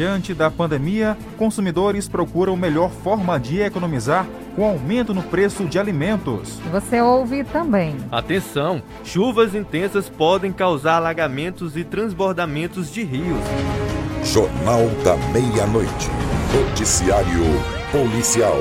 Diante 0.00 0.32
da 0.32 0.50
pandemia, 0.50 1.14
consumidores 1.36 2.08
procuram 2.08 2.56
melhor 2.56 2.90
forma 2.90 3.38
de 3.38 3.60
economizar 3.60 4.26
com 4.56 4.64
aumento 4.64 5.12
no 5.12 5.22
preço 5.22 5.66
de 5.66 5.78
alimentos. 5.78 6.58
Você 6.72 7.02
ouve 7.02 7.44
também. 7.44 7.94
Atenção! 8.10 8.82
Chuvas 9.04 9.54
intensas 9.54 10.08
podem 10.08 10.54
causar 10.54 10.94
alagamentos 10.94 11.76
e 11.76 11.84
transbordamentos 11.84 12.90
de 12.90 13.04
rios. 13.04 13.44
Jornal 14.24 14.88
da 15.04 15.18
Meia-Noite. 15.34 16.08
Noticiário 16.54 17.44
Policial. 17.92 18.56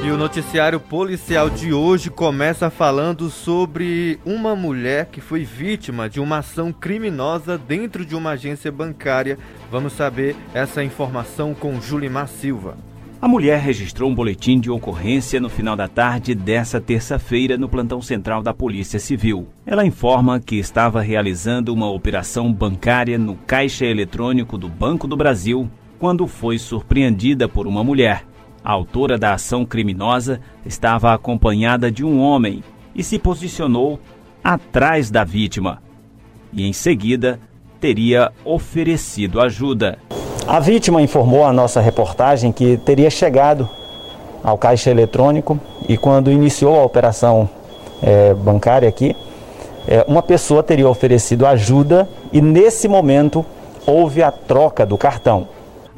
E 0.00 0.10
o 0.10 0.16
noticiário 0.16 0.78
policial 0.78 1.50
de 1.50 1.72
hoje 1.72 2.08
começa 2.08 2.70
falando 2.70 3.28
sobre 3.28 4.18
uma 4.24 4.54
mulher 4.54 5.06
que 5.06 5.20
foi 5.20 5.44
vítima 5.44 6.08
de 6.08 6.20
uma 6.20 6.38
ação 6.38 6.72
criminosa 6.72 7.58
dentro 7.58 8.06
de 8.06 8.14
uma 8.14 8.30
agência 8.30 8.70
bancária. 8.70 9.36
Vamos 9.70 9.92
saber 9.92 10.36
essa 10.54 10.84
informação 10.84 11.52
com 11.52 11.80
Julimar 11.80 12.28
Silva. 12.28 12.76
A 13.20 13.26
mulher 13.26 13.58
registrou 13.58 14.08
um 14.08 14.14
boletim 14.14 14.60
de 14.60 14.70
ocorrência 14.70 15.40
no 15.40 15.50
final 15.50 15.74
da 15.74 15.88
tarde 15.88 16.32
dessa 16.32 16.80
terça-feira 16.80 17.58
no 17.58 17.68
plantão 17.68 18.00
central 18.00 18.40
da 18.40 18.54
Polícia 18.54 19.00
Civil. 19.00 19.48
Ela 19.66 19.84
informa 19.84 20.38
que 20.38 20.54
estava 20.54 21.02
realizando 21.02 21.74
uma 21.74 21.90
operação 21.90 22.52
bancária 22.52 23.18
no 23.18 23.34
caixa 23.34 23.84
eletrônico 23.84 24.56
do 24.56 24.68
Banco 24.68 25.08
do 25.08 25.16
Brasil 25.16 25.68
quando 25.98 26.28
foi 26.28 26.56
surpreendida 26.56 27.48
por 27.48 27.66
uma 27.66 27.82
mulher. 27.82 28.24
A 28.64 28.72
autora 28.72 29.16
da 29.16 29.34
ação 29.34 29.64
criminosa 29.64 30.40
estava 30.64 31.12
acompanhada 31.12 31.90
de 31.90 32.04
um 32.04 32.20
homem 32.20 32.62
e 32.94 33.02
se 33.02 33.18
posicionou 33.18 33.98
atrás 34.42 35.10
da 35.10 35.24
vítima. 35.24 35.82
E 36.52 36.66
em 36.66 36.72
seguida 36.72 37.38
teria 37.80 38.32
oferecido 38.44 39.40
ajuda. 39.40 39.98
A 40.46 40.58
vítima 40.60 41.02
informou 41.02 41.44
à 41.44 41.52
nossa 41.52 41.80
reportagem 41.80 42.50
que 42.52 42.76
teria 42.78 43.10
chegado 43.10 43.68
ao 44.42 44.56
caixa 44.56 44.90
eletrônico 44.90 45.58
e 45.88 45.96
quando 45.96 46.30
iniciou 46.30 46.78
a 46.78 46.84
operação 46.84 47.48
é, 48.02 48.32
bancária 48.34 48.88
aqui, 48.88 49.14
é, 49.86 50.04
uma 50.08 50.22
pessoa 50.22 50.62
teria 50.62 50.88
oferecido 50.88 51.46
ajuda 51.46 52.08
e 52.32 52.40
nesse 52.40 52.88
momento 52.88 53.44
houve 53.86 54.22
a 54.22 54.30
troca 54.30 54.84
do 54.84 54.98
cartão. 54.98 55.48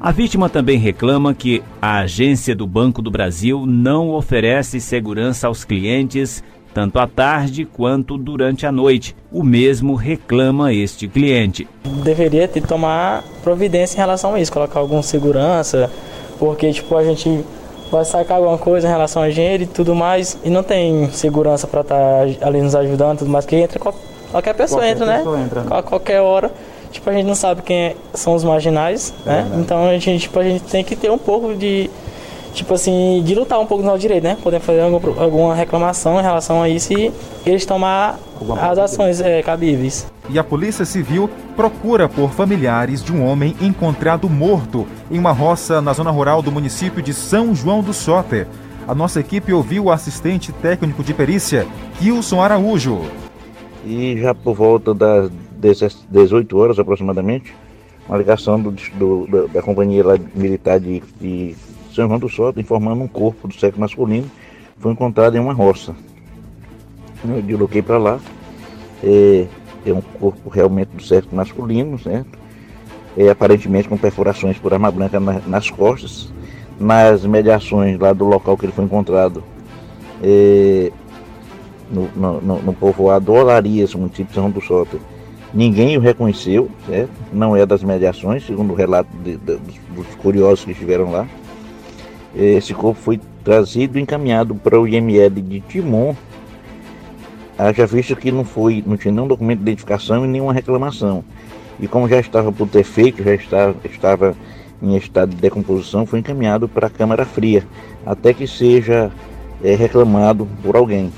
A 0.03 0.13
vítima 0.13 0.49
também 0.49 0.79
reclama 0.79 1.35
que 1.35 1.63
a 1.81 1.99
agência 1.99 2.57
do 2.57 2.67
Banco 2.67 3.03
do 3.03 3.11
Brasil 3.11 3.67
não 3.67 4.09
oferece 4.15 4.81
segurança 4.81 5.47
aos 5.47 5.63
clientes 5.63 6.43
tanto 6.73 6.99
à 6.99 7.07
tarde 7.07 7.67
quanto 7.67 8.17
durante 8.17 8.65
a 8.65 8.73
noite. 8.73 9.15
O 9.31 9.43
mesmo 9.43 9.95
reclama 9.95 10.73
este 10.73 11.07
cliente. 11.07 11.69
Deveria 12.03 12.49
ter 12.49 12.63
tomar 12.63 13.23
providência 13.43 13.97
em 13.97 13.99
relação 13.99 14.33
a 14.33 14.41
isso, 14.41 14.51
colocar 14.51 14.81
alguma 14.81 15.03
segurança, 15.03 15.91
porque 16.39 16.73
tipo 16.73 16.97
a 16.97 17.05
gente 17.05 17.45
vai 17.93 18.03
sacar 18.07 18.39
alguma 18.39 18.57
coisa 18.57 18.89
em 18.89 18.91
relação 18.91 19.21
a 19.21 19.29
dinheiro 19.29 19.65
e 19.65 19.67
tudo 19.67 19.95
mais 19.95 20.39
e 20.43 20.49
não 20.49 20.63
tem 20.63 21.11
segurança 21.11 21.67
para 21.67 21.83
estar 21.83 21.97
tá 22.39 22.47
ali 22.47 22.63
nos 22.63 22.75
ajudando, 22.75 23.19
tudo 23.19 23.31
mais 23.31 23.45
que 23.45 23.55
entra 23.55 23.79
qualquer 23.79 24.55
pessoa 24.55 24.81
qualquer 24.81 24.93
entra, 24.93 25.05
né? 25.05 25.17
pessoa 25.19 25.37
né? 25.37 25.45
Entra, 25.45 25.61
né? 25.63 25.83
qualquer 25.83 26.21
hora. 26.23 26.51
Tipo, 26.91 27.11
a 27.11 27.13
gente 27.13 27.27
não 27.27 27.35
sabe 27.35 27.63
quem 27.63 27.77
é, 27.77 27.97
são 28.15 28.35
os 28.35 28.43
marginais, 28.43 29.15
né? 29.25 29.49
Então 29.59 29.87
a 29.87 29.99
gente, 29.99 30.19
tipo, 30.19 30.39
a 30.39 30.45
gente 30.45 30.65
tem 30.65 30.83
que 30.83 30.97
ter 30.97 31.11
um 31.11 31.19
pouco 31.19 31.55
de 31.55 31.91
tipo 32.53 32.75
assim, 32.75 33.23
de 33.25 33.35
lutar 33.35 33.61
um 33.61 33.67
pouco 33.67 33.83
no 33.83 33.91
nosso 33.91 34.01
direito, 34.01 34.25
né? 34.25 34.37
Poder 34.43 34.61
fazer 34.61 34.81
alguma, 34.81 35.23
alguma 35.23 35.55
reclamação 35.55 36.19
em 36.19 36.23
relação 36.23 36.63
a 36.63 36.69
isso 36.69 36.93
e 36.93 37.13
eles 37.47 37.65
tomar 37.65 38.19
as 38.61 38.79
ações 38.79 39.21
é, 39.21 39.43
cabíveis. 39.43 40.07
E 40.29 40.39
a 40.39 40.45
Polícia 40.45 40.85
Civil 40.85 41.29
procura 41.57 42.09
por 42.09 42.31
familiares 42.31 43.03
de 43.03 43.13
um 43.13 43.25
homem 43.25 43.55
encontrado 43.61 44.29
morto 44.29 44.87
em 45.11 45.19
uma 45.19 45.33
roça 45.33 45.81
na 45.81 45.93
zona 45.93 46.11
rural 46.11 46.43
do 46.43 46.53
município 46.53 47.03
de 47.03 47.13
São 47.13 47.55
João 47.55 47.83
do 47.83 47.93
Soter. 47.93 48.47
A 48.87 48.95
nossa 48.95 49.21
equipe 49.21 49.53
ouviu 49.53 49.85
o 49.85 49.91
assistente 49.91 50.53
técnico 50.53 51.03
de 51.03 51.15
perícia, 51.15 51.67
Kilson 51.99 52.43
Araújo. 52.43 53.03
E 53.85 54.19
já 54.21 54.35
por 54.35 54.55
volta 54.55 54.93
das 54.93 55.31
18 55.61 56.59
horas 56.59 56.79
aproximadamente, 56.79 57.55
uma 58.09 58.19
ligação 58.19 58.61
do, 58.61 58.73
do, 58.73 59.49
da 59.49 59.63
companhia 59.63 60.03
militar 60.35 60.81
de, 60.81 61.03
de 61.21 61.55
são 61.93 62.07
João 62.07 62.19
do 62.19 62.29
Soto, 62.29 62.61
informando 62.61 63.03
um 63.03 63.09
corpo 63.09 63.49
do 63.49 63.55
sexo 63.55 63.81
masculino 63.81 64.31
foi 64.81 64.93
encontrado 64.93 65.37
em 65.37 65.39
uma 65.39 65.53
roça. 65.53 65.95
Eu 67.29 67.43
desloquei 67.43 67.83
para 67.83 67.99
lá. 67.99 68.19
É, 69.05 69.47
é, 69.85 69.93
um 69.93 70.01
corpo 70.01 70.49
realmente 70.49 70.89
do 70.89 71.03
sexo 71.03 71.29
masculino, 71.33 71.99
certo? 71.99 72.39
É, 73.17 73.29
aparentemente 73.29 73.89
com 73.89 73.97
perfurações 73.97 74.59
por 74.59 74.73
arma 74.73 74.91
branca 74.91 75.21
na, 75.21 75.41
nas 75.47 75.71
costas. 75.71 76.33
Nas 76.79 77.27
mediações 77.27 77.99
lá 77.99 78.15
do 78.15 78.25
local 78.25 78.57
que 78.57 78.65
ele 78.65 78.73
foi 78.73 78.87
encontrado, 78.87 79.45
é, 80.23 80.91
no, 81.91 82.09
no, 82.17 82.63
no, 82.63 82.73
povoado 82.73 83.35
Olarias, 83.35 83.95
município 83.95 84.29
de 84.29 84.35
São 84.35 84.51
do 84.51 84.63
Soto, 84.63 84.99
ninguém 85.53 85.97
o 85.97 86.01
reconheceu, 86.01 86.71
certo? 86.87 87.11
Não 87.33 87.57
é 87.57 87.67
das 87.67 87.83
mediações, 87.83 88.47
segundo 88.47 88.73
o 88.73 88.77
relato 88.77 89.11
de, 89.23 89.37
de, 89.37 89.57
dos, 89.57 90.07
curiosos 90.23 90.65
que 90.65 90.73
estiveram 90.73 91.11
lá. 91.11 91.27
Esse 92.35 92.73
corpo 92.73 93.01
foi 93.01 93.21
trazido 93.43 93.99
e 93.99 94.03
encaminhado 94.03 94.55
para 94.55 94.81
o 94.81 94.87
IML 94.87 95.31
de 95.31 95.61
Timon, 95.61 96.15
haja 97.59 97.87
visto 97.87 98.15
que 98.17 98.31
não, 98.31 98.45
foi, 98.45 98.83
não 98.87 98.97
tinha 98.97 99.13
nenhum 99.13 99.27
documento 99.27 99.59
de 99.59 99.65
identificação 99.65 100.25
e 100.25 100.29
nenhuma 100.29 100.53
reclamação. 100.53 101.25
E 101.79 101.89
como 101.89 102.09
já 102.09 102.21
estava 102.21 102.53
por 102.53 102.69
defeito, 102.69 103.23
já 103.23 103.35
estava, 103.35 103.75
estava 103.85 104.37
em 104.83 104.97
estado 104.97 105.31
de 105.31 105.37
decomposição, 105.37 106.07
foi 106.07 106.21
encaminhado 106.21 106.69
para 106.69 106.87
a 106.87 106.91
Câmara 106.91 107.25
Fria, 107.25 107.65
até 108.05 108.33
que 108.33 108.47
seja 108.47 109.11
é, 109.63 109.75
reclamado 109.75 110.49
por 110.63 110.77
alguém. 110.77 111.13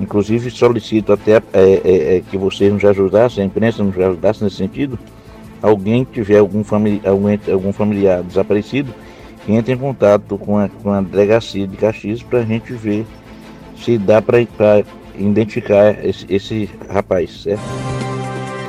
Inclusive 0.00 0.50
solicito 0.50 1.12
até 1.12 1.42
é, 1.52 2.16
é, 2.16 2.22
que 2.30 2.36
vocês 2.36 2.72
nos 2.72 2.84
ajudassem, 2.84 3.42
a 3.42 3.46
imprensa 3.46 3.82
nos 3.82 3.98
ajudasse 3.98 4.44
nesse 4.44 4.56
sentido, 4.56 4.98
alguém 5.62 6.04
tiver 6.04 6.38
algum, 6.38 6.62
famili 6.62 7.00
algum, 7.04 7.28
algum 7.50 7.72
familiar 7.72 8.22
desaparecido, 8.22 8.92
entre 9.48 9.72
em 9.72 9.78
contato 9.78 10.36
com 10.36 10.58
a, 10.58 10.68
com 10.68 10.90
a 10.90 11.00
delegacia 11.00 11.66
de 11.66 11.76
Caxias 11.76 12.22
para 12.22 12.40
a 12.40 12.44
gente 12.44 12.72
ver 12.72 13.06
se 13.78 13.96
dá 13.96 14.20
para 14.20 14.38
identificar 15.16 16.04
esse, 16.04 16.26
esse 16.28 16.70
rapaz, 16.88 17.42
certo? 17.42 17.62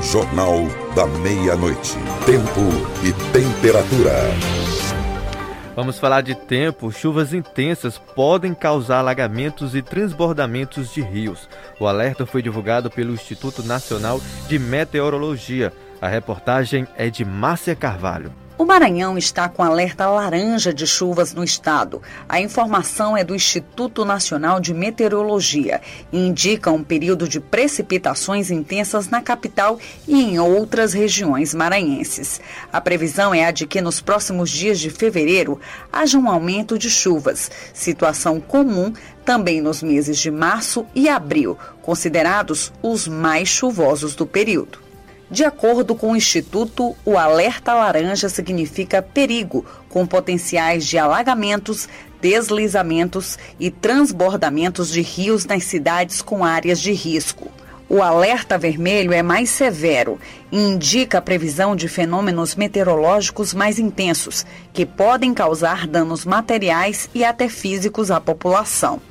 Jornal 0.01 0.67
da 0.95 1.07
Meia-Noite. 1.07 1.97
Tempo 2.25 2.61
e 3.03 3.11
temperatura. 3.33 4.56
Vamos 5.77 5.99
falar 5.99 6.21
de 6.21 6.33
tempo. 6.33 6.91
Chuvas 6.91 7.35
intensas 7.35 7.99
podem 7.99 8.51
causar 8.55 8.97
alagamentos 8.97 9.75
e 9.75 9.81
transbordamentos 9.83 10.91
de 10.91 11.01
rios. 11.01 11.47
O 11.79 11.85
alerta 11.85 12.25
foi 12.25 12.41
divulgado 12.41 12.89
pelo 12.89 13.13
Instituto 13.13 13.61
Nacional 13.61 14.19
de 14.47 14.57
Meteorologia. 14.57 15.71
A 16.01 16.07
reportagem 16.07 16.87
é 16.97 17.11
de 17.11 17.23
Márcia 17.23 17.75
Carvalho. 17.75 18.33
O 18.59 18.65
Maranhão 18.65 19.19
está 19.19 19.47
com 19.47 19.61
alerta 19.61 20.09
laranja 20.09 20.73
de 20.73 20.87
chuvas 20.87 21.31
no 21.31 21.43
estado. 21.43 22.01
A 22.27 22.41
informação 22.41 23.15
é 23.15 23.23
do 23.23 23.35
Instituto 23.35 24.03
Nacional 24.03 24.59
de 24.59 24.73
Meteorologia 24.73 25.79
e 26.11 26.17
indica 26.17 26.71
um 26.71 26.83
período 26.83 27.27
de 27.27 27.39
precipitações 27.39 28.49
intensas 28.49 29.09
na 29.09 29.21
capital 29.21 29.79
e 30.07 30.19
em 30.23 30.39
outras 30.39 30.93
regiões 30.93 31.53
maranhenses. 31.53 32.41
A 32.73 32.81
previsão 32.81 33.31
é 33.31 33.45
a 33.45 33.51
de 33.51 33.67
que 33.67 33.79
nos 33.79 34.01
próximos 34.01 34.49
dias 34.49 34.79
de 34.79 34.89
fevereiro 34.89 35.61
haja 35.93 36.17
um 36.17 36.27
aumento 36.27 36.79
de 36.79 36.89
chuvas, 36.89 37.51
situação 37.75 38.39
comum 38.39 38.91
também 39.23 39.61
nos 39.61 39.83
meses 39.83 40.17
de 40.17 40.31
março 40.31 40.83
e 40.95 41.07
abril, 41.07 41.59
considerados 41.83 42.73
os 42.81 43.07
mais 43.07 43.49
chuvosos 43.49 44.15
do 44.15 44.25
período. 44.25 44.86
De 45.29 45.43
acordo 45.43 45.93
com 45.93 46.13
o 46.13 46.15
Instituto, 46.15 46.95
o 47.03 47.17
alerta 47.17 47.73
laranja 47.73 48.29
significa 48.29 49.01
perigo, 49.01 49.65
com 49.89 50.07
potenciais 50.07 50.85
de 50.85 50.97
alagamentos, 50.97 51.89
deslizamentos 52.21 53.37
e 53.59 53.69
transbordamentos 53.69 54.89
de 54.89 55.01
rios 55.01 55.45
nas 55.45 55.65
cidades 55.65 56.21
com 56.21 56.45
áreas 56.45 56.79
de 56.79 56.93
risco. 56.93 57.51
O 57.89 58.01
alerta 58.01 58.57
vermelho 58.57 59.13
é 59.13 59.21
mais 59.21 59.49
severo 59.49 60.19
e 60.51 60.57
indica 60.57 61.17
a 61.17 61.21
previsão 61.21 61.75
de 61.75 61.87
fenômenos 61.87 62.55
meteorológicos 62.55 63.53
mais 63.53 63.79
intensos, 63.79 64.45
que 64.73 64.85
podem 64.85 65.33
causar 65.33 65.87
danos 65.87 66.25
materiais 66.25 67.09
e 67.13 67.23
até 67.23 67.49
físicos 67.49 68.11
à 68.11 68.19
população. 68.19 69.01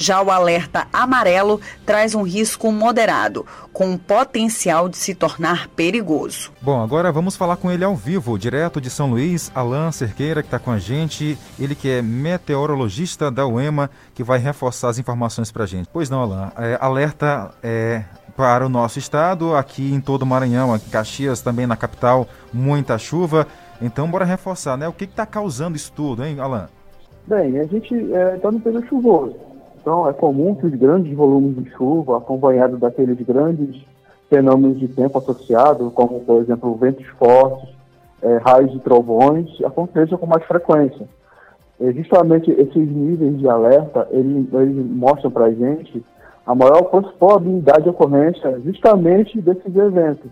Já 0.00 0.22
o 0.22 0.30
alerta 0.30 0.86
amarelo 0.92 1.60
traz 1.84 2.14
um 2.14 2.22
risco 2.22 2.70
moderado, 2.70 3.44
com 3.72 3.92
o 3.92 3.98
potencial 3.98 4.88
de 4.88 4.96
se 4.96 5.12
tornar 5.12 5.66
perigoso. 5.70 6.52
Bom, 6.62 6.80
agora 6.80 7.10
vamos 7.10 7.36
falar 7.36 7.56
com 7.56 7.68
ele 7.68 7.82
ao 7.82 7.96
vivo, 7.96 8.38
direto 8.38 8.80
de 8.80 8.90
São 8.90 9.10
Luís, 9.10 9.50
Alain 9.52 9.90
Cerqueira, 9.90 10.40
que 10.40 10.46
está 10.46 10.60
com 10.60 10.70
a 10.70 10.78
gente. 10.78 11.36
Ele 11.58 11.74
que 11.74 11.90
é 11.90 12.00
meteorologista 12.00 13.28
da 13.28 13.44
UEMA, 13.44 13.90
que 14.14 14.22
vai 14.22 14.38
reforçar 14.38 14.90
as 14.90 15.00
informações 15.00 15.50
para 15.50 15.64
a 15.64 15.66
gente. 15.66 15.88
Pois 15.92 16.08
não, 16.08 16.22
Alain, 16.22 16.52
é, 16.56 16.78
alerta 16.80 17.50
é, 17.60 18.04
para 18.36 18.64
o 18.64 18.68
nosso 18.68 19.00
estado, 19.00 19.56
aqui 19.56 19.92
em 19.92 20.00
todo 20.00 20.22
o 20.22 20.26
Maranhão, 20.26 20.72
aqui 20.72 20.86
em 20.86 20.90
Caxias, 20.90 21.40
também 21.40 21.66
na 21.66 21.76
capital, 21.76 22.28
muita 22.52 22.96
chuva. 22.98 23.48
Então, 23.82 24.08
bora 24.08 24.24
reforçar, 24.24 24.76
né? 24.76 24.86
O 24.86 24.92
que 24.92 25.04
está 25.04 25.26
causando 25.26 25.76
isso 25.76 25.92
tudo, 25.92 26.24
hein, 26.24 26.38
Alan? 26.38 26.68
Bem, 27.26 27.58
a 27.58 27.64
gente 27.66 27.92
está 27.94 28.18
é, 28.18 28.36
tá 28.36 28.52
no 28.52 28.60
período 28.60 28.86
chuvoso. 28.86 29.47
Então, 29.88 30.06
é 30.06 30.12
comum 30.12 30.54
que 30.54 30.66
os 30.66 30.74
grandes 30.74 31.16
volumes 31.16 31.64
de 31.64 31.70
chuva, 31.70 32.18
acompanhados 32.18 32.78
daqueles 32.78 33.18
grandes 33.26 33.82
fenômenos 34.28 34.78
de 34.78 34.86
tempo 34.86 35.16
associados, 35.16 35.90
como, 35.94 36.20
por 36.20 36.42
exemplo, 36.42 36.74
ventos 36.74 37.06
fortes, 37.18 37.70
é, 38.20 38.36
raios 38.36 38.74
e 38.74 38.78
trovões, 38.80 39.48
aconteçam 39.64 40.18
com 40.18 40.26
mais 40.26 40.44
frequência. 40.44 41.08
E 41.80 41.90
justamente 41.92 42.50
esses 42.50 42.76
níveis 42.76 43.38
de 43.38 43.48
alerta, 43.48 44.06
eles, 44.10 44.52
eles 44.52 44.76
mostram 44.90 45.30
para 45.30 45.46
a 45.46 45.54
gente 45.54 46.04
a 46.44 46.54
maior 46.54 46.82
probabilidade 47.18 47.84
de 47.84 47.88
ocorrência 47.88 48.60
justamente 48.60 49.40
desses 49.40 49.74
eventos. 49.74 50.30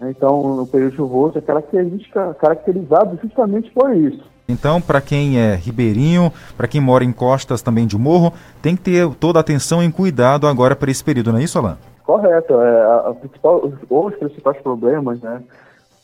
Então, 0.00 0.56
no 0.56 0.66
período 0.66 0.96
chuvoso 0.96 1.36
é 1.36 1.42
característica, 1.42 2.32
caracterizado 2.40 3.18
justamente 3.22 3.70
por 3.72 3.94
isso. 3.94 4.24
Então, 4.50 4.80
para 4.80 5.00
quem 5.00 5.38
é 5.38 5.54
ribeirinho, 5.54 6.32
para 6.56 6.68
quem 6.68 6.80
mora 6.80 7.04
em 7.04 7.12
costas 7.12 7.62
também 7.62 7.86
de 7.86 7.96
morro, 7.96 8.32
tem 8.60 8.76
que 8.76 8.82
ter 8.82 9.08
toda 9.14 9.38
a 9.38 9.40
atenção 9.40 9.82
e 9.82 9.90
cuidado 9.90 10.46
agora 10.46 10.76
para 10.76 10.90
esse 10.90 11.02
período, 11.02 11.32
não 11.32 11.38
é 11.38 11.42
isso, 11.42 11.58
Alain? 11.58 11.76
Correto. 12.04 12.60
É, 12.60 12.82
a, 12.82 13.14
principal, 13.14 13.72
os, 13.88 14.14
principais 14.16 14.60
problemas 14.62 15.20
né, 15.20 15.42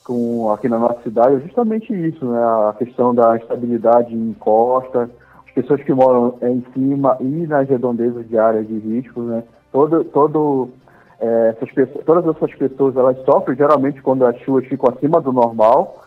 com, 0.05 0.53
aqui 0.53 0.69
na 0.69 0.79
nossa 0.79 1.03
cidade 1.03 1.35
é 1.35 1.41
justamente 1.41 1.93
isso, 1.93 2.25
né, 2.25 2.39
a 2.39 2.75
questão 2.79 3.15
da 3.15 3.37
instabilidade 3.37 4.15
em 4.15 4.33
costa, 4.35 5.11
as 5.47 5.53
pessoas 5.53 5.83
que 5.83 5.93
moram 5.93 6.39
em 6.43 6.65
cima 6.73 7.17
e 7.21 7.47
nas 7.47 7.69
redondezas 7.69 8.29
de 8.29 8.39
áreas 8.39 8.69
de 8.69 8.79
risco, 8.79 9.21
né, 9.23 9.43
todo, 9.73 10.05
todo 10.05 10.71
é, 11.19 11.57
essas 11.57 12.05
todas 12.05 12.37
essas 12.37 12.55
pessoas 12.55 12.97
elas 12.97 13.17
sofrem 13.25 13.57
geralmente 13.57 14.03
quando 14.03 14.25
as 14.25 14.37
chuvas 14.41 14.67
ficam 14.67 14.91
acima 14.91 15.21
do 15.21 15.33
normal. 15.33 16.06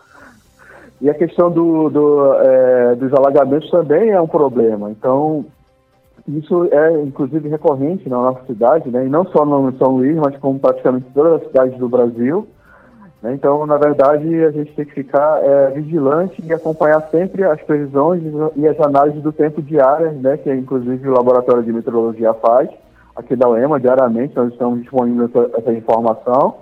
E 1.01 1.09
a 1.09 1.13
questão 1.13 1.49
do, 1.49 1.89
do 1.89 2.33
é, 2.35 2.95
dos 2.95 3.13
alagamentos 3.13 3.69
também 3.71 4.09
é 4.09 4.19
um 4.19 4.27
problema. 4.27 4.91
Então, 4.91 5.45
isso 6.27 6.67
é 6.71 7.01
inclusive 7.01 7.47
recorrente 7.47 8.07
na 8.09 8.17
nossa 8.17 8.45
cidade, 8.45 8.89
né? 8.89 9.05
e 9.05 9.09
não 9.09 9.25
só 9.25 9.45
no 9.45 9.71
São 9.77 9.97
Luís, 9.97 10.17
mas 10.17 10.37
como 10.37 10.59
praticamente 10.59 11.07
todas 11.13 11.41
as 11.41 11.47
cidades 11.47 11.77
do 11.79 11.87
Brasil. 11.87 12.47
Né? 13.21 13.33
Então, 13.33 13.65
na 13.65 13.77
verdade, 13.77 14.43
a 14.43 14.51
gente 14.51 14.73
tem 14.73 14.85
que 14.85 14.93
ficar 14.93 15.41
é, 15.43 15.71
vigilante 15.71 16.43
e 16.45 16.53
acompanhar 16.53 17.01
sempre 17.09 17.43
as 17.43 17.61
previsões 17.61 18.21
e 18.55 18.67
as 18.67 18.79
análises 18.79 19.23
do 19.23 19.31
tempo 19.31 19.61
diárias, 19.61 20.13
né? 20.15 20.37
que 20.37 20.53
inclusive 20.53 21.07
o 21.07 21.13
Laboratório 21.13 21.63
de 21.63 21.71
Meteorologia 21.71 22.33
faz 22.33 22.69
aqui 23.19 23.35
da 23.35 23.49
UEMA, 23.49 23.79
diariamente, 23.79 24.35
nós 24.35 24.51
estamos 24.51 24.81
disponíveis 24.81 25.29
essa, 25.29 25.57
essa 25.57 25.73
informação. 25.73 26.55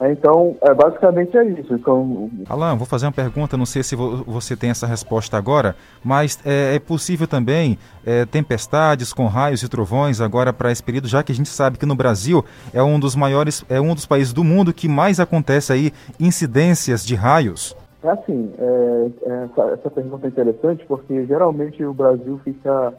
É, 0.00 0.10
então, 0.10 0.56
é, 0.60 0.74
basicamente 0.74 1.36
é 1.36 1.44
isso. 1.44 1.72
Então... 1.72 2.28
Alan, 2.48 2.76
vou 2.76 2.86
fazer 2.86 3.06
uma 3.06 3.12
pergunta, 3.12 3.56
não 3.56 3.66
sei 3.66 3.82
se 3.82 3.94
você 3.94 4.56
tem 4.56 4.70
essa 4.70 4.86
resposta 4.86 5.36
agora, 5.36 5.76
mas 6.02 6.38
é, 6.44 6.74
é 6.74 6.78
possível 6.80 7.28
também 7.28 7.78
é, 8.04 8.24
tempestades 8.26 9.12
com 9.12 9.26
raios 9.26 9.62
e 9.62 9.68
trovões 9.68 10.20
agora 10.20 10.52
para 10.52 10.72
esse 10.72 10.82
período, 10.82 11.06
já 11.06 11.22
que 11.22 11.30
a 11.30 11.34
gente 11.34 11.48
sabe 11.48 11.78
que 11.78 11.86
no 11.86 11.94
Brasil 11.94 12.44
é 12.72 12.82
um 12.82 12.98
dos 12.98 13.14
maiores, 13.14 13.64
é 13.68 13.80
um 13.80 13.94
dos 13.94 14.04
países 14.04 14.32
do 14.32 14.42
mundo 14.42 14.72
que 14.72 14.88
mais 14.88 15.20
acontece 15.20 15.72
aí 15.72 15.92
incidências 16.18 17.06
de 17.06 17.14
raios? 17.14 17.76
É 18.02 18.10
assim, 18.10 18.52
é, 18.58 19.10
é, 19.22 19.44
essa, 19.44 19.62
essa 19.74 19.90
pergunta 19.90 20.26
é 20.26 20.28
interessante 20.28 20.84
porque 20.86 21.24
geralmente 21.24 21.84
o 21.84 21.94
Brasil 21.94 22.40
fica 22.42 22.92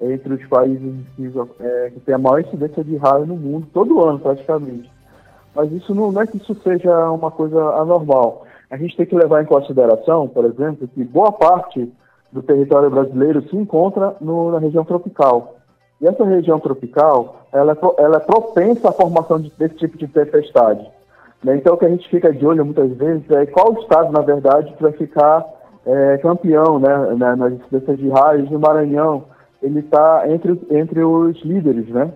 entre 0.00 0.34
os 0.34 0.46
países 0.46 0.94
que, 1.14 1.30
que 1.92 2.00
tem 2.00 2.14
a 2.14 2.18
maior 2.18 2.40
incidência 2.40 2.82
de 2.82 2.96
raio 2.96 3.26
no 3.26 3.36
mundo, 3.36 3.66
todo 3.72 4.02
ano 4.02 4.18
praticamente. 4.18 4.90
Mas 5.54 5.72
isso 5.72 5.94
não, 5.94 6.12
não, 6.12 6.22
é 6.22 6.26
que 6.26 6.36
isso 6.36 6.54
seja 6.62 7.10
uma 7.10 7.30
coisa 7.30 7.60
anormal. 7.76 8.44
A 8.70 8.76
gente 8.76 8.96
tem 8.96 9.06
que 9.06 9.16
levar 9.16 9.42
em 9.42 9.46
consideração, 9.46 10.28
por 10.28 10.44
exemplo, 10.44 10.88
que 10.88 11.02
boa 11.02 11.32
parte 11.32 11.92
do 12.30 12.42
território 12.42 12.90
brasileiro 12.90 13.42
se 13.48 13.56
encontra 13.56 14.14
no, 14.20 14.52
na 14.52 14.58
região 14.58 14.84
tropical. 14.84 15.56
E 16.00 16.06
essa 16.06 16.24
região 16.24 16.58
tropical, 16.60 17.46
ela 17.52 17.72
é, 17.72 18.02
ela 18.02 18.16
é 18.16 18.20
propensa 18.20 18.88
à 18.88 18.92
formação 18.92 19.40
de, 19.40 19.52
desse 19.58 19.74
tipo 19.74 19.98
de 19.98 20.06
tempestade. 20.06 20.88
Né? 21.42 21.56
Então, 21.56 21.74
o 21.74 21.76
que 21.76 21.84
a 21.84 21.88
gente 21.88 22.08
fica 22.08 22.32
de 22.32 22.46
olho 22.46 22.64
muitas 22.64 22.90
vezes 22.96 23.28
é 23.30 23.46
qual 23.46 23.72
estado, 23.74 24.12
na 24.12 24.20
verdade, 24.20 24.72
que 24.72 24.82
vai 24.82 24.92
ficar 24.92 25.44
é, 25.84 26.18
campeão 26.18 26.78
né, 26.78 27.14
nas 27.16 27.52
incidências 27.52 27.98
de 27.98 28.08
raios 28.08 28.50
no 28.50 28.60
Maranhão, 28.60 29.24
ele 29.62 29.80
está 29.80 30.24
entre, 30.28 30.58
entre 30.70 31.02
os 31.02 31.40
líderes, 31.42 31.88
né? 31.88 32.10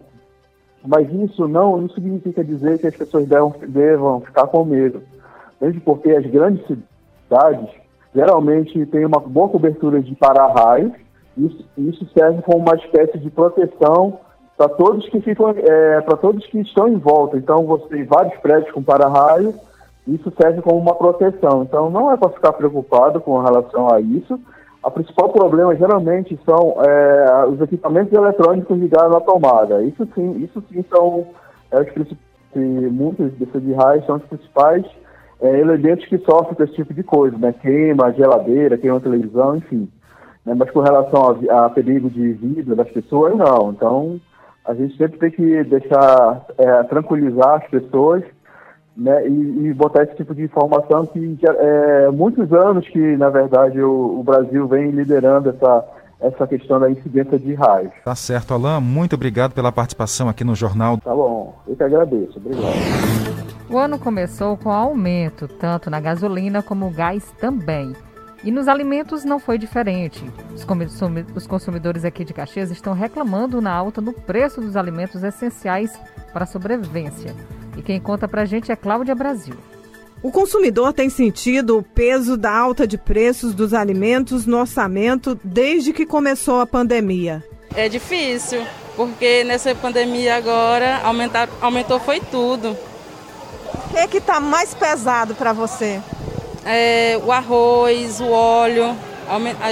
Mas 0.87 1.11
isso 1.11 1.49
não, 1.49 1.79
não 1.79 1.89
significa 1.89 2.45
dizer 2.45 2.79
que 2.79 2.87
as 2.87 2.97
pessoas 2.97 3.27
devam, 3.27 3.55
devam 3.67 4.21
ficar 4.21 4.47
com 4.49 4.65
medo. 4.65 5.03
Mesmo 5.61 5.81
porque 5.81 6.11
as 6.11 6.27
grandes 6.27 6.65
cidades 6.67 7.71
geralmente 8.15 8.85
têm 8.87 9.07
uma 9.07 9.19
boa 9.19 9.49
cobertura 9.49 10.01
de 10.01 10.15
para-raios, 10.15 10.93
isso, 11.37 11.65
isso 11.77 12.07
serve 12.17 12.43
como 12.43 12.59
uma 12.59 12.77
espécie 12.77 13.19
de 13.19 13.31
proteção 13.31 14.21
para 14.57 14.69
todos 14.69 15.09
que 15.09 15.21
ficam, 15.21 15.51
é, 15.51 16.01
para 16.03 16.17
todos 16.17 16.47
que 16.47 16.61
estão 16.61 16.87
em 16.87 16.97
volta. 16.97 17.37
Então 17.37 17.65
você 17.65 17.89
tem 17.89 18.05
vários 18.05 18.37
prédios 18.41 18.71
com 18.71 18.83
para-raio, 18.83 19.55
isso 20.07 20.33
serve 20.41 20.63
como 20.63 20.79
uma 20.79 20.95
proteção. 20.95 21.63
Então 21.63 21.91
não 21.91 22.13
é 22.13 22.17
para 22.17 22.29
ficar 22.29 22.53
preocupado 22.53 23.21
com 23.21 23.41
relação 23.41 23.93
a 23.93 24.01
isso, 24.01 24.39
o 24.85 24.91
principal 24.91 25.31
problema 25.31 25.75
geralmente 25.75 26.39
são 26.45 26.77
é, 26.83 27.47
os 27.47 27.61
equipamentos 27.61 28.13
eletrônicos 28.13 28.79
ligados 28.79 29.13
na 29.13 29.21
tomada. 29.21 29.83
Isso 29.83 30.07
sim, 30.15 30.45
isso 30.45 30.63
sim 30.71 30.85
são 30.91 31.27
é, 31.71 31.81
os 31.81 31.91
principais, 31.91 32.25
muitos 32.55 33.33
desses 33.33 33.63
de 33.63 33.73
raios 33.73 34.05
são 34.07 34.17
os 34.17 34.25
principais 34.25 34.85
é, 35.41 35.59
elementos 35.59 36.07
que 36.07 36.19
sofrem 36.19 36.55
com 36.55 36.63
esse 36.63 36.75
tipo 36.75 36.93
de 36.95 37.03
coisa, 37.03 37.37
né? 37.39 37.53
Queima, 37.53 38.13
geladeira, 38.13 38.79
queima 38.79 39.01
televisão, 39.01 39.57
enfim. 39.57 39.89
Né? 40.45 40.55
Mas 40.55 40.71
com 40.71 40.81
relação 40.81 41.39
a, 41.51 41.67
a, 41.67 41.71
perigo 41.71 42.11
de 42.11 42.33
vida 42.33 42.75
das 42.75 42.91
pessoas, 42.91 43.35
não. 43.37 43.71
Então, 43.71 44.21
a 44.65 44.75
gente 44.75 44.97
sempre 44.97 45.19
tem 45.19 45.31
que 45.31 45.65
deixar, 45.65 46.47
é, 46.59 46.83
tranquilizar 46.85 47.63
as 47.63 47.69
pessoas 47.69 48.23
né, 48.97 49.27
e, 49.27 49.67
e, 49.67 49.75
botar 49.75 50.05
esse 50.05 50.15
tipo 50.15 50.35
de 50.35 50.43
informação 50.43 51.05
que 51.07 51.39
é 51.45 52.11
muitos 52.11 52.53
anos 52.53 52.87
que, 52.89 53.17
na 53.17 53.29
verdade, 53.29 53.81
o, 53.81 54.21
o, 54.21 54.23
Brasil 54.23 54.69
vem 54.69 54.91
liderando 54.91 55.51
essa, 55.51 55.85
essa 56.21 56.47
questão 56.47 56.79
da 56.79 56.89
incidência 56.89 57.39
de 57.39 57.55
raios. 57.55 57.93
Tá 58.05 58.15
certo, 58.15 58.55
Alain. 58.55 58.81
Muito 58.81 59.15
obrigado 59.15 59.53
pela 59.53 59.73
participação 59.73 60.29
aqui 60.29 60.45
no 60.45 60.55
Jornal. 60.55 60.99
Tá 60.99 61.15
bom, 61.15 61.57
eu 61.67 61.75
que 61.75 61.83
agradeço. 61.83 62.39
Obrigado. 62.39 63.45
O 63.69 63.79
ano 63.79 63.99
começou 63.99 64.57
com 64.57 64.71
aumento, 64.71 65.49
tanto 65.49 65.91
na 65.91 65.99
gasolina 65.99 66.63
como 66.63 66.91
gás 66.91 67.25
também. 67.41 67.95
E 68.45 68.51
nos 68.51 68.69
alimentos 68.69 69.25
não 69.25 69.41
foi 69.41 69.57
diferente. 69.57 70.23
Os 71.35 71.47
consumidores 71.47 72.05
aqui 72.05 72.25
de 72.25 72.35
Caxias 72.35 72.71
estão 72.71 72.93
reclamando 72.93 73.61
na 73.61 73.73
alta 73.73 74.03
no 74.03 74.13
preço 74.13 74.61
dos 74.61 74.77
alimentos 74.77 75.25
essenciais 75.25 75.99
para 76.31 76.45
a 76.45 76.47
sobrevivência. 76.47 77.35
Quem 77.85 78.01
conta 78.01 78.27
pra 78.27 78.45
gente 78.45 78.73
é 78.73 78.77
Cláudia 78.77 79.15
Brasil. 79.15 79.55
O 80.23 80.31
consumidor 80.31 80.95
tem 80.95 81.11
sentido 81.11 81.79
o 81.79 81.83
peso 81.83 82.37
da 82.37 82.51
alta 82.51 82.87
de 82.87 82.97
preços 82.97 83.55
dos 83.55 83.75
alimentos 83.75 84.47
no 84.47 84.59
orçamento 84.59 85.39
desde 85.45 85.93
que 85.93 86.07
começou 86.07 86.61
a 86.61 86.67
pandemia. 86.67 87.45
É 87.77 87.91
difícil, 87.91 88.63
porque 88.97 89.45
nessa 89.45 89.75
pandemia 89.75 90.37
agora 90.37 91.01
aumentar, 91.03 91.49
aumentou 91.61 92.01
foi 92.01 92.21
tudo. 92.21 92.71
O 92.71 93.89
que 93.91 93.99
é 93.99 94.07
que 94.07 94.17
está 94.17 94.41
mais 94.41 94.73
pesado 94.73 95.35
para 95.35 95.53
você? 95.53 96.01
É, 96.65 97.21
o 97.23 97.31
arroz, 97.31 98.19
o 98.21 98.31
óleo, 98.31 98.97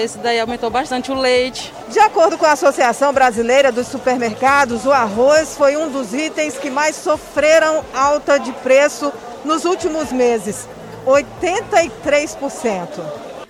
esse 0.02 0.18
daí 0.18 0.40
aumentou 0.40 0.70
bastante 0.70 1.10
o 1.10 1.14
leite. 1.14 1.72
De 1.88 1.98
acordo 1.98 2.38
com 2.38 2.46
a 2.46 2.52
Associação 2.52 3.12
Brasileira 3.12 3.70
dos 3.70 3.88
Supermercados, 3.88 4.84
o 4.84 4.92
arroz 4.92 5.56
foi 5.56 5.76
um 5.76 5.90
dos 5.90 6.14
itens 6.14 6.58
que 6.58 6.70
mais 6.70 6.96
sofreram 6.96 7.84
alta 7.94 8.38
de 8.38 8.52
preço 8.52 9.12
nos 9.44 9.64
últimos 9.64 10.12
meses, 10.12 10.68
83%. 11.06 12.88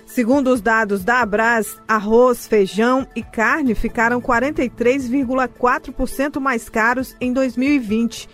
Segundo 0.05 0.51
os 0.51 0.61
dados 0.61 1.03
da 1.03 1.21
Abras, 1.21 1.75
arroz, 1.87 2.45
feijão 2.45 3.07
e 3.15 3.23
carne 3.23 3.73
ficaram 3.73 4.21
43,4% 4.21 6.39
mais 6.39 6.69
caros 6.69 7.15
em 7.19 7.33
2020. 7.33 8.29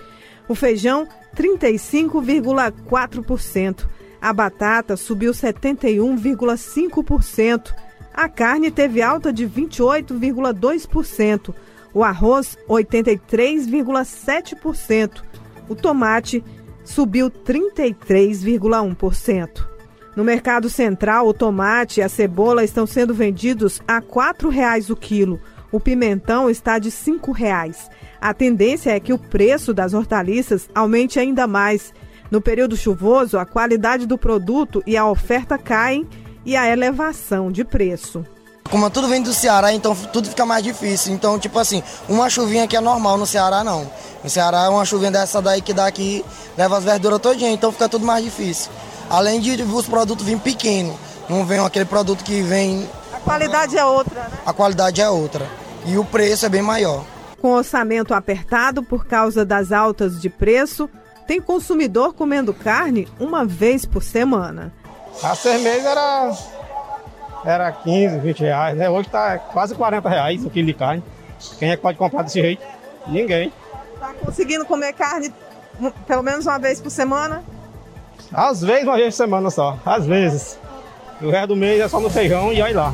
O 0.50 0.56
feijão, 0.56 1.08
35,4%. 1.38 3.88
A 4.22 4.34
batata 4.34 4.98
subiu 4.98 5.32
71,5%. 5.32 7.74
A 8.14 8.28
carne 8.28 8.70
teve 8.70 9.02
alta 9.02 9.32
de 9.32 9.48
28,2%. 9.48 11.56
O 11.94 12.04
arroz, 12.04 12.58
83,7%. 12.68 15.24
O 15.68 15.76
tomate 15.76 16.44
subiu 16.84 17.32
33,1%. 17.32 19.70
No 20.16 20.24
mercado 20.24 20.70
central, 20.70 21.28
o 21.28 21.34
tomate 21.34 22.00
e 22.00 22.04
a 22.04 22.10
cebola 22.10 22.64
estão 22.64 22.86
sendo 22.86 23.12
vendidos 23.14 23.82
a 23.88 24.00
R$ 24.00 24.06
4,00 24.06 24.90
o 24.90 24.96
quilo. 24.96 25.42
O 25.72 25.80
pimentão 25.80 26.50
está 26.50 26.80
de 26.80 26.90
R$ 26.90 26.96
5,00. 26.96 27.90
A 28.20 28.34
tendência 28.34 28.90
é 28.92 29.00
que 29.00 29.14
o 29.14 29.20
preço 29.20 29.74
das 29.74 29.94
hortaliças 29.94 30.68
aumente 30.76 31.18
ainda 31.20 31.48
mais 31.48 31.94
no 32.32 32.42
período 32.42 32.78
chuvoso, 32.78 33.38
a 33.38 33.46
qualidade 33.46 34.06
do 34.06 34.18
produto 34.18 34.84
e 34.86 34.96
a 34.96 35.06
oferta 35.08 35.58
caem 35.58 36.08
e 36.46 36.56
a 36.56 36.68
elevação 36.68 37.52
de 37.52 37.64
preço. 37.64 38.26
Como 38.70 38.88
tudo 38.90 39.08
vem 39.08 39.22
do 39.22 39.34
Ceará, 39.34 39.74
então 39.74 39.96
tudo 40.14 40.30
fica 40.30 40.46
mais 40.46 40.64
difícil. 40.64 41.12
Então, 41.12 41.40
tipo 41.40 41.58
assim, 41.58 41.82
uma 42.08 42.30
chuvinha 42.30 42.68
que 42.68 42.78
é 42.78 42.80
normal, 42.80 43.18
no 43.18 43.26
Ceará 43.26 43.64
não. 43.64 43.90
No 44.24 44.30
Ceará, 44.30 44.70
uma 44.70 44.86
chuvinha 44.86 45.10
dessa 45.10 45.42
daí 45.42 45.60
que 45.60 45.74
dá 45.74 45.88
aqui, 45.88 46.24
leva 46.56 46.78
as 46.78 46.84
verduras 46.84 47.20
todinha, 47.20 47.50
então 47.50 47.72
fica 47.72 47.90
tudo 47.90 48.06
mais 48.06 48.24
difícil. 48.24 48.72
Além 49.10 49.40
de 49.40 49.64
os 49.64 49.88
produtos 49.88 50.24
virem 50.24 50.40
pequenos, 50.40 50.96
não 51.28 51.44
vem 51.46 51.60
aquele 51.60 51.86
produto 51.86 52.24
que 52.24 52.44
vem... 52.44 52.88
A 53.12 53.20
qualidade 53.20 53.76
é 53.76 53.84
outra, 53.84 54.22
né? 54.22 54.30
A 54.46 54.54
qualidade 54.54 55.02
é 55.02 55.10
outra. 55.10 55.48
E 55.86 55.98
o 55.98 56.06
preço 56.06 56.46
é 56.46 56.50
bem 56.50 56.62
maior. 56.62 57.04
Com 57.42 57.52
orçamento 57.54 58.14
apertado 58.14 58.84
por 58.84 59.06
causa 59.06 59.44
das 59.44 59.72
altas 59.72 60.22
de 60.22 60.30
preço, 60.30 60.88
tem 61.30 61.40
consumidor 61.40 62.16
comendo 62.16 62.52
carne 62.56 63.08
uma 63.20 63.46
vez 63.46 63.86
por 63.86 64.02
semana. 64.02 64.74
A 65.22 65.36
cerveja 65.36 65.88
era 65.88 66.38
era 67.46 67.72
15, 67.72 68.18
20 68.18 68.40
reais, 68.40 68.76
né? 68.76 68.90
Hoje 68.90 69.10
está 69.10 69.38
quase 69.38 69.76
40 69.76 70.10
reais 70.10 70.44
o 70.44 70.50
quilo 70.50 70.66
de 70.66 70.74
carne. 70.74 71.04
Quem 71.60 71.70
é 71.70 71.76
que 71.76 71.84
pode 71.84 72.00
comprar 72.00 72.24
desse 72.24 72.42
jeito? 72.42 72.66
Ninguém. 73.06 73.54
Está 73.94 74.12
conseguindo 74.26 74.66
comer 74.66 74.92
carne 74.94 75.32
pelo 76.08 76.24
menos 76.24 76.48
uma 76.48 76.58
vez 76.58 76.82
por 76.82 76.90
semana? 76.90 77.44
Às 78.34 78.62
vezes, 78.62 78.86
uma 78.86 78.96
vez 78.96 79.14
por 79.14 79.18
semana 79.18 79.52
só. 79.52 79.78
Às 79.86 80.08
vezes. 80.08 80.58
O 81.22 81.30
resto 81.30 81.50
do 81.50 81.56
mês 81.56 81.80
é 81.80 81.88
só 81.88 82.00
no 82.00 82.10
feijão 82.10 82.52
e 82.52 82.60
olha 82.60 82.76
lá. 82.76 82.94